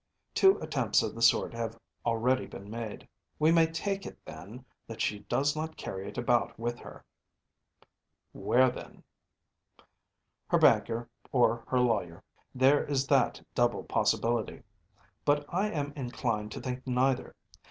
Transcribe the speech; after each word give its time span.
Two 0.33 0.57
attempts 0.61 1.03
of 1.03 1.13
the 1.13 1.21
sort 1.21 1.53
have 1.53 1.77
already 2.07 2.47
been 2.47 2.71
made. 2.71 3.07
We 3.37 3.51
may 3.51 3.67
take 3.67 4.03
it, 4.03 4.17
then, 4.25 4.65
that 4.87 4.99
she 4.99 5.19
does 5.29 5.55
not 5.55 5.77
carry 5.77 6.07
it 6.09 6.17
about 6.17 6.57
with 6.57 6.79
her.‚ÄĚ 6.79 7.85
“Where, 8.41 8.71
then?‚ÄĚ 8.71 9.83
“Her 10.47 10.57
banker 10.57 11.07
or 11.31 11.63
her 11.67 11.79
lawyer. 11.79 12.23
There 12.55 12.83
is 12.83 13.05
that 13.09 13.45
double 13.53 13.83
possibility. 13.83 14.63
But 15.23 15.45
I 15.53 15.69
am 15.69 15.93
inclined 15.95 16.51
to 16.53 16.61
think 16.61 16.87
neither. 16.87 17.35